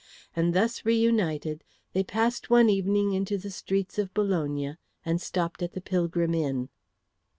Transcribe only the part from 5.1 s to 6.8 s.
stopped at the Pilgrim Inn.